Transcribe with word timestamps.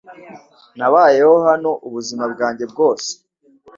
Nabayeho 0.77 1.35
hano 1.47 1.71
ubuzima 1.87 2.23
bwanjye 2.33 2.63
bwose. 2.71 3.09